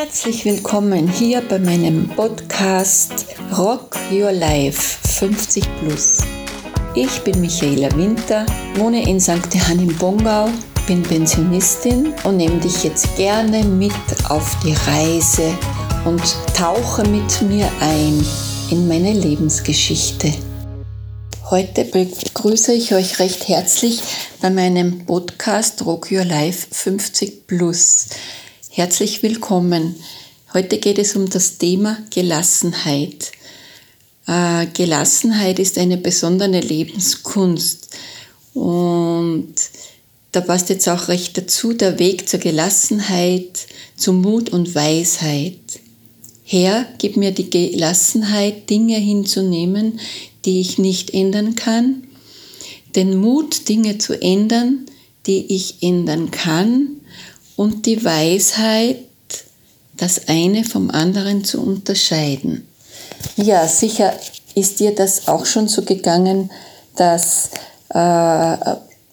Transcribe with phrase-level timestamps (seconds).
[0.00, 3.26] Herzlich willkommen hier bei meinem Podcast
[3.58, 6.18] Rock Your Life 50 Plus.
[6.94, 9.52] Ich bin Michaela Winter, wohne in St.
[9.52, 10.50] Johann im Bongau,
[10.86, 13.90] bin Pensionistin und nehme dich jetzt gerne mit
[14.28, 15.52] auf die Reise
[16.04, 16.22] und
[16.56, 18.24] tauche mit mir ein
[18.70, 20.32] in meine Lebensgeschichte.
[21.50, 24.00] Heute begrüße ich euch recht herzlich
[24.40, 28.06] bei meinem Podcast Rock Your Life 50 Plus.
[28.78, 29.96] Herzlich willkommen.
[30.54, 33.32] Heute geht es um das Thema Gelassenheit.
[34.28, 37.88] Äh, Gelassenheit ist eine besondere Lebenskunst
[38.54, 39.52] und
[40.30, 45.58] da passt jetzt auch recht dazu der Weg zur Gelassenheit, zu Mut und Weisheit.
[46.44, 49.98] Herr, gib mir die Gelassenheit, Dinge hinzunehmen,
[50.44, 52.04] die ich nicht ändern kann,
[52.94, 54.86] den Mut, Dinge zu ändern,
[55.26, 56.97] die ich ändern kann
[57.58, 58.98] und die Weisheit,
[59.96, 62.68] das eine vom anderen zu unterscheiden.
[63.34, 64.12] Ja, sicher
[64.54, 66.52] ist dir das auch schon so gegangen,
[66.94, 67.50] dass
[67.88, 68.56] äh,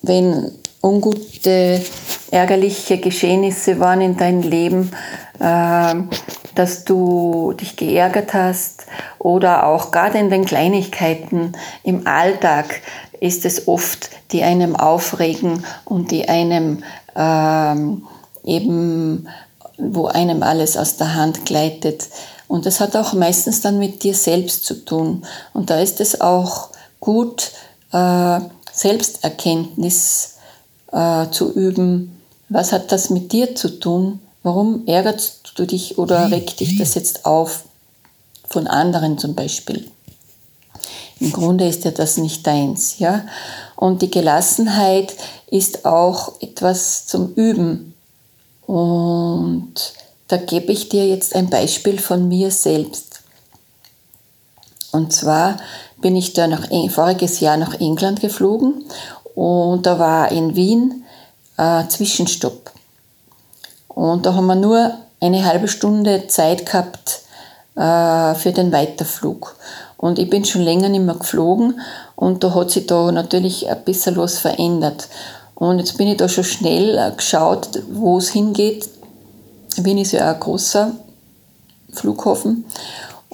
[0.04, 0.52] wenn
[0.84, 1.82] ungute,
[2.30, 4.92] ärgerliche Geschehnisse waren in deinem Leben,
[5.40, 5.96] äh,
[6.54, 8.86] dass du dich geärgert hast
[9.18, 12.82] oder auch gerade in den Kleinigkeiten im Alltag
[13.20, 16.84] ist es oft, die einem aufregen und die einem
[17.16, 18.04] ähm,
[18.46, 19.28] eben,
[19.78, 22.08] wo einem alles aus der Hand gleitet.
[22.48, 25.26] Und das hat auch meistens dann mit dir selbst zu tun.
[25.54, 27.52] Und da ist es auch gut,
[27.92, 28.40] äh,
[28.72, 30.36] Selbsterkenntnis
[30.92, 32.22] äh, zu üben.
[32.50, 34.20] Was hat das mit dir zu tun?
[34.44, 37.64] Warum ärgerst du dich oder regt dich das jetzt auf?
[38.48, 39.90] Von anderen zum Beispiel.
[41.20, 43.26] Im Grunde ist ja das nicht deins, ja.
[43.76, 45.16] Und die Gelassenheit
[45.48, 47.95] ist auch etwas zum Üben.
[48.68, 49.74] Und
[50.28, 53.22] da gebe ich dir jetzt ein Beispiel von mir selbst.
[54.92, 55.58] Und zwar
[56.02, 58.86] bin ich da nach, voriges Jahr nach England geflogen
[59.36, 61.04] und da war in Wien
[61.58, 62.72] äh, Zwischenstopp.
[63.90, 67.22] Und da haben wir nur eine halbe Stunde Zeit gehabt
[67.76, 69.56] äh, für den Weiterflug.
[69.98, 71.80] Und ich bin schon länger nicht mehr geflogen
[72.16, 75.08] und da hat sich da natürlich ein bisschen was verändert.
[75.56, 78.90] Und jetzt bin ich da schon schnell äh, geschaut, wo es hingeht.
[79.78, 80.92] Wien ist ja ein großer
[81.94, 82.66] Flughafen.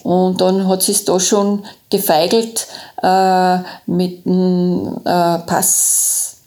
[0.04, 2.68] Und dann hat es da schon gefeigelt
[3.04, 6.38] äh, mit dem äh, Pass,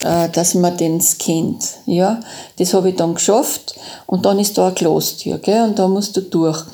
[0.00, 1.64] äh, dass man den scannt.
[1.86, 2.20] Ja,
[2.58, 3.74] das habe ich dann geschafft.
[4.06, 5.64] Und dann ist da eine Glostür, gell?
[5.64, 6.64] und da musst du durch.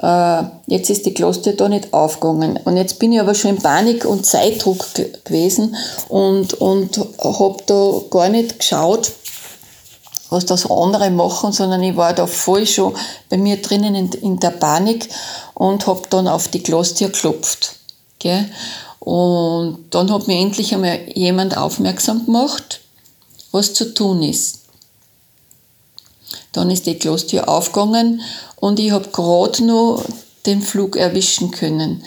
[0.00, 2.58] Äh, jetzt ist die Klostür da nicht aufgegangen.
[2.64, 4.84] Und jetzt bin ich aber schon in Panik und Zeitdruck
[5.24, 5.76] gewesen
[6.08, 9.12] und, und habe da gar nicht geschaut,
[10.30, 12.94] was das andere machen, sondern ich war da voll schon
[13.28, 15.08] bei mir drinnen in, in der Panik
[15.54, 17.76] und habe dann auf die Glastür geklopft.
[18.18, 18.48] Gell?
[19.00, 22.80] Und dann hat mir endlich einmal jemand aufmerksam gemacht,
[23.52, 24.67] was zu tun ist.
[26.58, 28.20] Dann ist die Glastür aufgegangen
[28.56, 30.04] und ich habe gerade noch
[30.44, 32.02] den Flug erwischen können.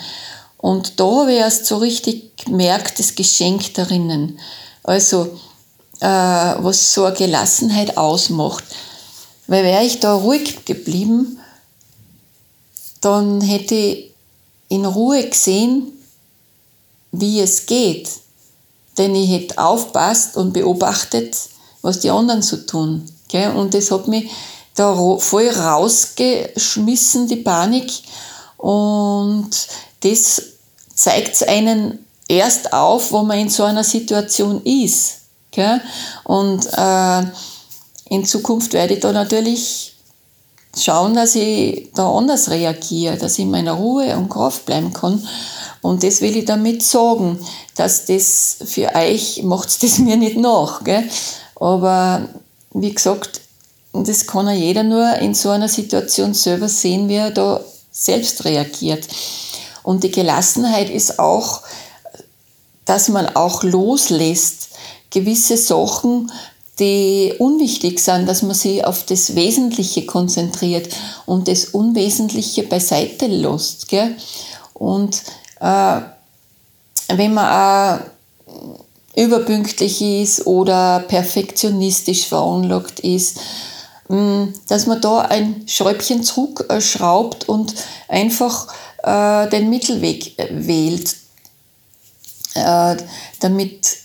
[0.58, 4.38] Und da habe ich erst so richtig gemerkt, das Geschenk darinnen.
[4.82, 5.38] Also,
[6.00, 8.62] äh, was so eine Gelassenheit ausmacht.
[9.46, 11.40] Weil wäre ich da ruhig geblieben,
[13.00, 14.12] dann hätte ich
[14.68, 15.92] in Ruhe gesehen,
[17.10, 18.10] wie es geht.
[18.98, 21.38] Denn ich hätte aufpasst und beobachtet,
[21.80, 23.08] was die anderen so tun.
[23.54, 24.30] Und das hat mich
[24.74, 27.90] da voll rausgeschmissen, die Panik.
[28.56, 29.50] Und
[30.00, 30.42] das
[30.94, 35.18] zeigt einen erst auf, wo man in so einer Situation ist.
[35.50, 35.80] Gell?
[36.24, 37.22] Und äh,
[38.08, 39.94] in Zukunft werde ich da natürlich
[40.78, 45.26] schauen, dass ich da anders reagiere, dass ich in meiner Ruhe und Kraft bleiben kann.
[45.82, 47.38] Und das will ich damit sagen,
[47.74, 50.84] dass das für euch macht das mir nicht nach.
[50.84, 51.04] Gell?
[51.56, 52.28] Aber
[52.74, 53.40] wie gesagt,
[53.92, 57.60] das kann ja jeder nur in so einer Situation selber sehen, wie er da
[57.90, 59.06] selbst reagiert.
[59.82, 61.62] Und die Gelassenheit ist auch,
[62.84, 64.70] dass man auch loslässt,
[65.10, 66.32] gewisse Sachen,
[66.78, 70.88] die unwichtig sind, dass man sich auf das Wesentliche konzentriert
[71.26, 73.88] und das Unwesentliche beiseite lässt.
[73.88, 74.16] Gell?
[74.72, 75.22] Und
[75.60, 76.00] äh,
[77.08, 78.00] wenn man auch
[79.14, 83.38] überpünktlich ist oder perfektionistisch veranlagt ist,
[84.12, 87.74] Mm, dass man da ein Schräubchen zurückschraubt und
[88.08, 88.68] einfach
[89.02, 91.16] äh, den Mittelweg äh, wählt,
[92.54, 92.96] äh,
[93.40, 93.96] damit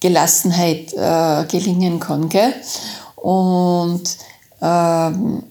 [0.00, 2.28] Gelassenheit äh, gelingen kann.
[2.28, 2.52] Gell?
[3.16, 4.02] Und
[4.60, 5.44] ähm,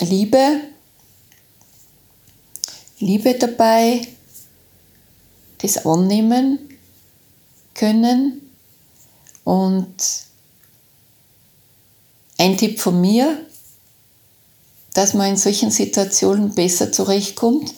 [0.00, 0.60] Liebe,
[2.98, 4.06] Liebe dabei,
[5.62, 6.58] das annehmen
[7.76, 8.42] können.
[9.44, 9.94] Und
[12.38, 13.46] ein Tipp von mir,
[14.94, 17.72] dass man in solchen Situationen besser zurechtkommt,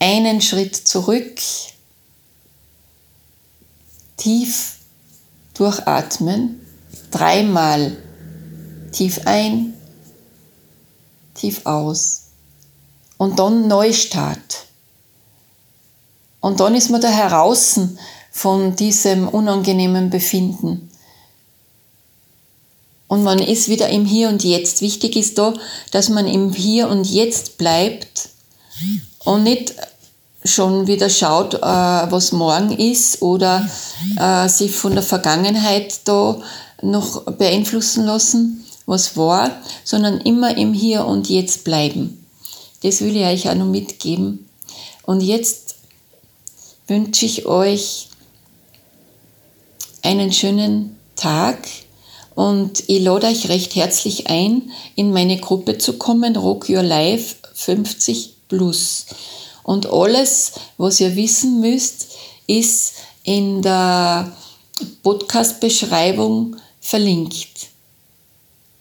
[0.00, 1.40] einen Schritt zurück,
[4.16, 4.78] tief
[5.54, 6.60] durchatmen,
[7.10, 7.96] dreimal
[8.94, 9.74] tief ein,
[11.34, 12.28] tief aus.
[13.18, 14.66] Und dann Neustart.
[16.44, 17.80] Und dann ist man da heraus
[18.30, 20.90] von diesem unangenehmen Befinden.
[23.08, 24.82] Und man ist wieder im Hier und Jetzt.
[24.82, 25.54] Wichtig ist da,
[25.90, 28.28] dass man im Hier und Jetzt bleibt
[29.24, 29.74] und nicht
[30.44, 33.66] schon wieder schaut, äh, was morgen ist oder
[34.18, 36.42] äh, sich von der Vergangenheit da
[36.82, 39.50] noch beeinflussen lassen, was war,
[39.82, 42.22] sondern immer im Hier und Jetzt bleiben.
[42.82, 44.46] Das will ich euch auch noch mitgeben.
[45.06, 45.63] Und jetzt
[46.86, 48.08] wünsche ich euch
[50.02, 51.66] einen schönen Tag
[52.34, 57.36] und ich lade euch recht herzlich ein, in meine Gruppe zu kommen, Rock Your Life
[57.54, 59.06] 50 Plus.
[59.62, 62.08] Und alles, was ihr wissen müsst,
[62.46, 64.30] ist in der
[65.02, 67.68] Podcast-Beschreibung verlinkt.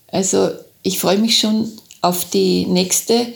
[0.08, 0.50] Also
[0.82, 1.72] ich freue mich schon
[2.02, 3.28] auf die nächste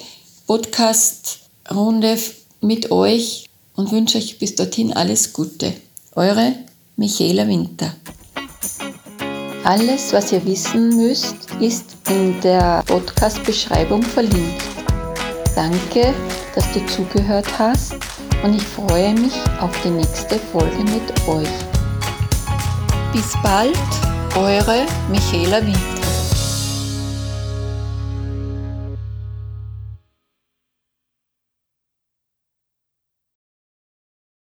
[0.48, 2.20] Podcast-Runde
[2.60, 3.47] mit euch
[3.78, 5.74] und wünsche euch bis dorthin alles Gute.
[6.16, 6.54] Eure
[6.98, 7.94] Michaela Winter.
[9.64, 14.64] Alles, was ihr wissen müsst, ist in der Podcast-Beschreibung verlinkt.
[15.56, 16.14] Danke,
[16.56, 17.94] dass du zugehört hast
[18.44, 21.48] und ich freue mich auf die nächste Folge mit euch.
[23.14, 23.78] Bis bald,
[24.36, 25.97] eure Michaela Winter.